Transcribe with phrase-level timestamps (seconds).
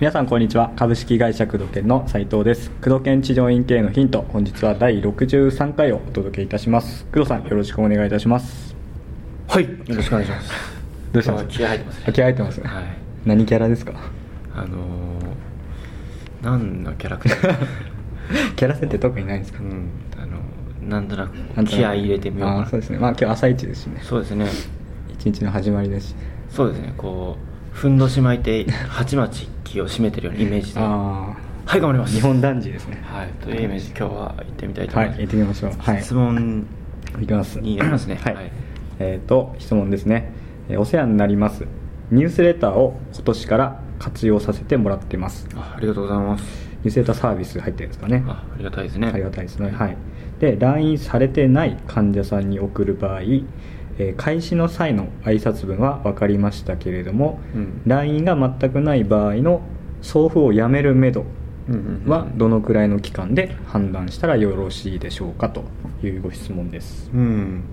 [0.00, 0.72] 皆さんこんにちは。
[0.76, 2.70] 株式会社工藤研の斉藤です。
[2.82, 7.04] 工藤研治療院経営のヒント本日は第63回をお届けいたします。
[7.06, 8.76] 工藤さんよろしくお願いいたします。
[9.48, 9.64] はい。
[9.64, 10.52] よろしくお願いします。
[11.12, 12.12] どうしたんですか気合入ってますね。
[12.12, 12.84] 気合入ってますね、はい。
[13.26, 13.92] 何キャラですか？
[14.54, 14.70] あのー、
[16.42, 19.88] 何のキャラクターキャラ設定特にないんですか、うん
[20.88, 22.66] なんとなく気合い入れてみようかな。
[22.66, 22.98] そうですね。
[22.98, 24.00] まあ今日朝一ですしね。
[24.02, 24.46] そうですね。
[25.12, 26.14] 一日の始まりですし。
[26.50, 26.94] そうですね。
[26.96, 27.36] こ
[27.72, 30.80] うふんどし巻いて鉢巻きを締めてるようなイメージで。
[30.80, 32.12] はあい頑張ります。
[32.12, 33.02] あ日本男児ですね。
[33.04, 33.28] はい。
[33.44, 35.72] というイメージで今日は行ってみたいとはい思います、行ってみましょう。
[35.78, 36.02] はい。
[36.02, 36.66] 質問
[37.20, 37.60] いきます。
[37.60, 38.16] になりますね。
[38.16, 38.52] はい、はい。
[39.00, 40.32] えっ、と質問ですね、
[40.68, 41.66] えーお世話になります。
[42.10, 45.46] ニュースレターを今年から活用させてもらってます。
[45.54, 48.24] あありがとうございますニュースレターサービス入ってるんですかね。
[48.26, 49.08] あありがたいですね。
[49.08, 49.70] ありがたいですね。
[49.70, 49.96] はい。
[50.40, 57.82] で来院されてない患者さんに送る場合、えー開始の際の挨拶文は分かりましたけれども、うん。
[57.84, 59.60] 来院が全くない場合の
[60.02, 61.24] 送付をやめるめど
[61.68, 62.10] うんうんうん。
[62.10, 65.64] はどのくらいの期間で判断したらよろしいでしょうかと
[66.04, 67.10] いうご質問です。
[67.12, 67.64] うん。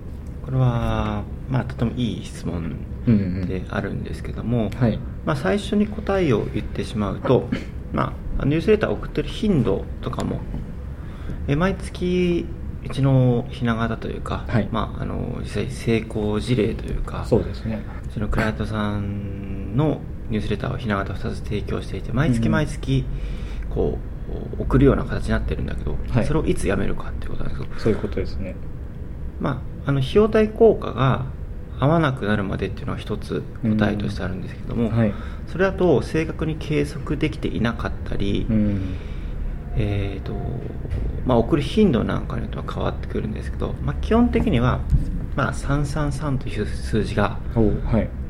[0.44, 3.46] これはまあとてもいい質問うんうん。
[3.46, 4.98] であるんですけども、はい。
[5.24, 7.48] まあ、最初に答えを言ってしまうと、
[7.92, 8.12] まあ、
[8.44, 10.40] ニュースレターを送ってる頻度とかも
[11.48, 12.46] え毎月
[12.84, 14.68] うちのひな形というか、はい。
[14.70, 17.82] まあ、あの実際成功事例というかそうですね。
[18.04, 22.52] うちのクライアントさんのニュースレターをひな形2つ提供していて毎月うん。
[22.52, 23.04] 毎月
[23.70, 23.98] こ
[24.58, 26.26] う送るような形になってるんだけど、はい。
[26.26, 27.80] それをいつやめるかっていうことなんですけど。
[27.80, 28.54] そういうことですね。
[29.40, 31.26] まあ、あの費用対効果が
[31.78, 35.14] 合わなくなるまでっていうのは一つ答えとしてあるんですけども、はい。
[35.48, 38.96] それだと正確に計測できていなかったり、うん。
[39.78, 40.32] えーと
[41.26, 44.80] まあ、送る頻度なんかによっては変わってくるんですけど、まあ、基本的には、
[45.34, 47.38] まあ、333という数字が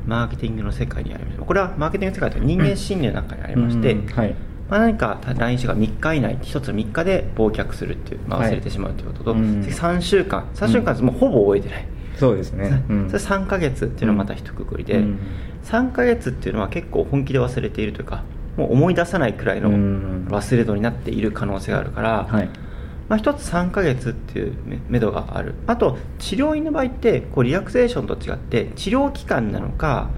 [0.05, 1.37] マーケティングの世界にあります。
[1.39, 4.35] これはマーケティングの世界というのは人間心理の中にありまして、うんはい。
[4.69, 8.51] まあ、何か LINE 社が3日以内1つ3日で忘却するっていう、まあ、はい。
[8.51, 9.63] 忘れてしまうということと、うん。
[9.63, 10.49] 次3週間。
[10.53, 11.01] 3週間です。
[11.01, 13.07] もうほぼ終えてない、そうですね、 うん。
[13.09, 15.19] それ3ヶ月っていうのはまた一括りで、うん。
[15.63, 18.23] 3ヶ月っていうのは結構本気で忘れているというか
[18.55, 20.27] もう思い出さないくらいのうん。
[20.29, 22.49] 忘れ度になっている可能性があるから、はい。
[23.09, 25.55] まあ、一つ3ヶ月っていうめめどがある。
[25.65, 30.09] あと治療院の場合ってこうリラクゼーションと違って治療期間なのか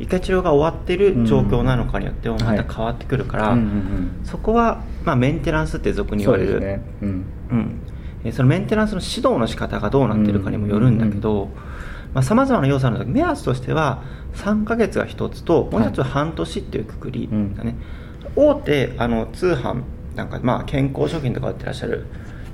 [0.00, 3.58] 一回治療が終わってる状況なのかによってもまた変わってくるから、
[4.24, 6.52] そこは、まあ、メンテナンスって俗うんに言われる。
[6.52, 7.87] そうんうん、えー
[8.32, 11.48] そのメンテナンスの指導の仕方がどうなってるかにもよるんだけど
[12.22, 14.02] さまざ、まな要素あるんだけど目安としては
[14.34, 17.76] 3ヶ月が一つともう一つは半年っていうくくりだね、
[18.34, 19.82] 大手あの通販
[20.14, 22.06] なんか、まあ、健康食品とか売ってらっしゃる、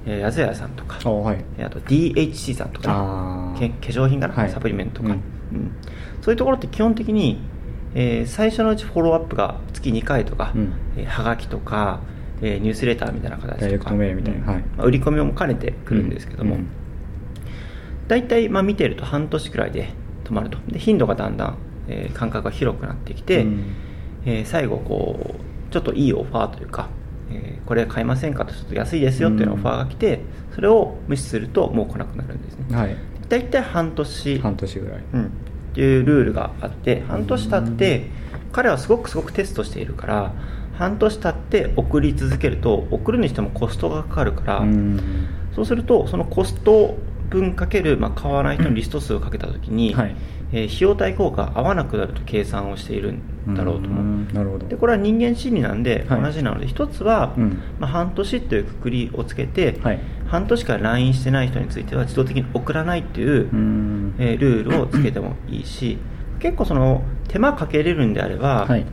[0.06, 1.44] えー、やずやさんとかあはい。
[1.56, 4.50] えーあと DHC さんとか、あね、化粧品かな、はい。
[4.50, 5.16] サプリメントとか、う
[5.52, 5.60] うん。
[5.60, 5.72] ん
[6.20, 7.40] そういうところって基本的に、
[7.94, 10.72] えー最初のうちフォローアップが月2回とか、うん。
[10.96, 12.00] えーはがきとか、
[12.44, 13.60] えーニュースレターみたいな形とか。
[13.62, 14.40] ダイレクトメールみたいな。
[14.40, 14.46] うん。
[14.46, 14.62] はい。
[14.76, 16.66] まあ売り込みも兼ねてくるんですけども、うん。
[18.08, 19.88] 大体まあ見てると半年くらいで
[20.24, 20.58] 止まると。
[20.68, 21.56] で頻度がだんだん、
[21.88, 23.64] えー間隔が広くなってきて、うん。
[24.26, 26.88] えー最後こうちょっといいオファーというか、
[27.30, 30.20] えーこれ買いませんかとちょっと安いですよっていうオファーが来て
[30.54, 32.76] それを無視するともう来なくなるんですね。
[32.76, 32.96] はい。
[33.28, 34.38] 大体半年。
[34.38, 35.02] 半年ぐらい。
[35.14, 35.28] うん、っ
[35.74, 38.10] ていうルールがあって半年経って
[38.52, 40.32] 彼はすごくすごくテストしているから
[40.76, 45.00] 半年経って送り続けると送るにしてもコストがかかるから、うん。
[45.54, 46.96] そうするとそのコスト
[47.30, 50.16] 分かける、まあ、買わない人のリスト数をかけた時に、はい。
[50.52, 54.28] えー費用対効果が合わなくなると計算をしているんだろうと思う、ん。
[54.32, 54.68] なるほど。
[54.68, 56.22] でこれは人間心理なんではい。
[56.22, 57.58] 同じなので、一つは、うん。
[57.80, 60.00] まあ、半年というくくりをつけて、はい。
[60.26, 64.14] 半年から LINE してない人については自動的に送らないっていう、うん。
[64.18, 65.98] えールールをつけてもいいし
[66.38, 68.84] 結構その手間かけれるんであれば、はい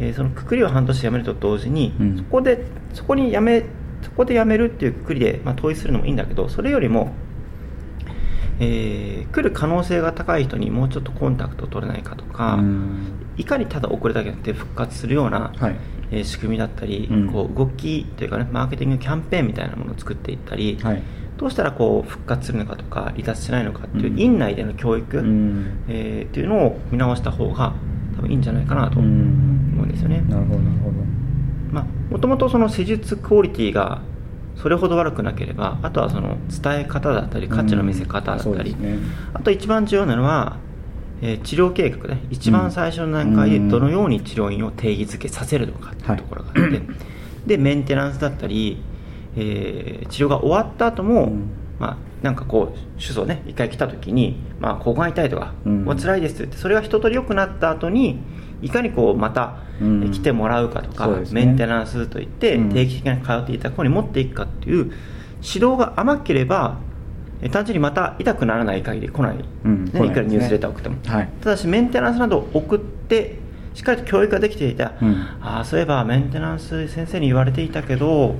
[0.00, 2.16] えーそのくくりを半年やめると同時に、うん。
[2.16, 3.64] そこでそこにやめ
[4.02, 7.12] そこでやめるっていうくくりで、まあ、統一するのもいいんだけどそれよりも、
[8.58, 13.12] えー来る可能性が高い人にもうちょっとコンタクトを取れないかとか、うん。
[13.36, 15.76] いかにただ遅れだけじゃなくて復活するような、はい。
[16.10, 17.30] えー仕組みだったり、うん。
[17.30, 21.02] こう動きというかねマーケティングキャンペーンみたいなものを作っていったり、はい。
[21.36, 24.18] どうしたらこう復活するのかとか離脱しないのかっていう、うん。
[24.20, 25.84] 院内での教育、うん。
[25.88, 27.74] えーっていうのを見直した方が
[28.16, 29.02] 多分いいんじゃないかなとう
[29.80, 30.22] 思んうんですよね。
[30.28, 30.94] なるほどなるほど。
[31.72, 34.02] まあ、もともとその施術クオリティが
[34.56, 38.98] それほど悪くなければあとはその伝え方だったり価値の見せ方だったり、うんね。
[39.32, 40.58] あと一番重要なのは、
[41.22, 42.22] えー治療計画ね。
[42.30, 46.82] 一番最初の段階でどのように治療院を定義づけさせるのかっていうところがあって、
[47.46, 48.82] でメンテナンスだったり、
[49.36, 51.50] えー治療が終わった後も、うん。
[51.78, 58.18] まあ、なんかこう手術をね一回来た時に、まあ、ここが痛いとか、うん、ここ辛いですって言ってそれが一通り良くなった後に
[58.62, 59.56] いかにこうまた
[60.12, 64.92] 来てもらうかとか、うんね、メンテナンスといって定期的に通っていた子に持っていくかっていう
[65.42, 66.78] 指導が甘ければ
[67.50, 69.84] 単純にまた痛くならない限り来ない、うん。
[69.86, 73.38] ね、いくらニュースレター送っても、はい、ただしメンテナンスなどを送って
[73.72, 78.34] しっかりと教育ができていた、うん、ああそういえばメンテナンス先生に言われていたけど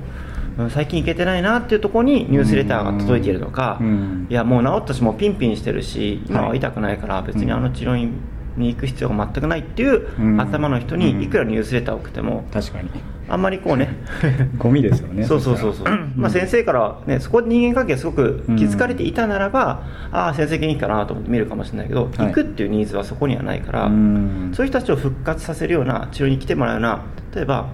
[0.69, 8.13] 最近行けてないなっていうところにニュースレターが届いているとか、うん、いやもう治ったしもうピンピンしてるし今は痛くないから別にあの治療院
[8.57, 12.89] に行く必要が全くないっていう頭の人にいくらニュースレターを送っても確かに。
[13.29, 13.95] あんまりこうね
[14.59, 15.87] ゴミですよねそうそうそうそう、
[16.17, 27.67] まあ、先生からねそこで人間関係すごく気づかれていたならば、うん、ああ先生元気かなと思って見るかもしれないけど、はい、行くっていうニーズはそこにはないから、うん、そういう人たちを復活させるような治療に来てもらうような例えば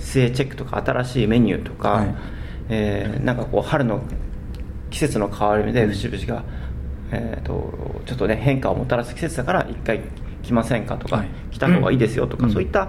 [0.00, 2.14] 姿勢チェックとか新しいメニューとか、はい、
[2.70, 4.02] えー、なんかこう春の
[4.90, 6.44] 季節の変わり目で節々が、
[7.12, 10.00] えーと、ちょっとね変化をもたらす季節だから一回
[10.42, 12.88] 来ませんかとか、はい、来た方がいいですよとか、うん、そういった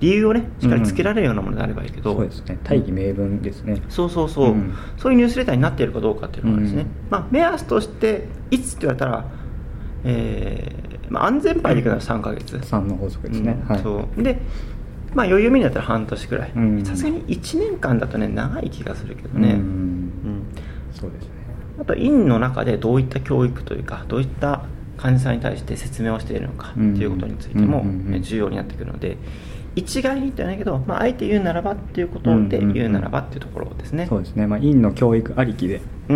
[0.00, 2.58] 理由をねしっかりつけられるようなものであればいいけど、うん、そうですね。
[2.64, 9.24] 大義名分ですね、そうそうそう、うん、そういうニュースレターになっているかどうかっていうのはですね、まあ、目安としていつって言われたら、
[10.04, 14.22] えーまあ、安全牌でいくのは3か月、3の法則ですね、はい、そう。
[14.22, 14.40] で
[15.14, 16.52] まあ余裕見になったら半年くらい。
[16.84, 20.46] さすがに1年間だとね長い気がするけどね、うん、
[20.92, 21.30] そうですね。
[21.80, 24.64] あと院の中でどういった教育というかどういった
[24.96, 27.84] 患者さんに対して説明をしているのかということについても
[28.20, 29.16] 重要になってくるので、
[29.76, 36.14] 一概に言ってないけど、まあ、あえて言うならばっていうことで言うならばっていうところですね、そうですね、まあ、院の教育ありきで考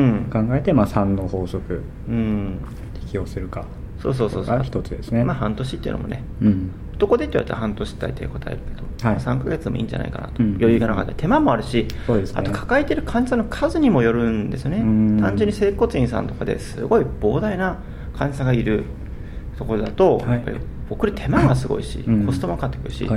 [0.54, 2.60] えて、まあ、3の法則、うん、
[3.00, 3.64] 適用するか。
[4.00, 4.62] そうそうそうそう。
[4.62, 5.24] 一つですね。
[5.24, 11.12] まあ半年っていうのもね、うん、どこでって言われたら半年大体答えるけど、はい、3か月でもいいんじゃないかなと、うん、余裕がなかった。
[11.12, 11.88] 手間もあるし、ね、
[12.34, 14.78] あと抱えてる患者さんの数にもよるんですよね。
[15.20, 17.78] 単純に整骨院さんとかですごい膨大な
[18.14, 18.84] 患者さんがいる
[19.56, 20.58] ところだと、はい、やっぱり
[20.90, 23.08] 送る手間がすごいし、うん、コストもかかってくるし、ね、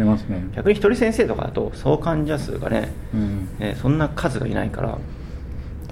[0.55, 2.91] 逆に一人先生とかだと総患者数がね,、
[3.59, 4.97] ねそんな数がいないから。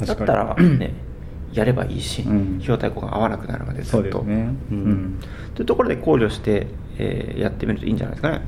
[0.06, 0.94] だったらね
[1.54, 4.24] やればいいし、うん、費用対効果が合わなくなるまでずっと。
[4.24, 5.20] ねうん、
[5.56, 6.68] というところで考慮して、
[6.98, 8.42] えー、やってみるといいんじゃないですかね。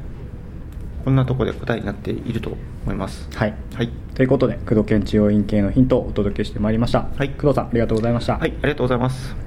[1.03, 2.51] こんなところで答えになっていると
[2.83, 3.27] 思います。
[3.36, 3.56] はい。
[3.74, 7.07] はい、ということで、工藤県治療院系のヒントをお届けしてまいりました。
[7.15, 8.38] はい、工藤さん、ありがとうございました。
[8.38, 9.41] はい、ありがとうございます。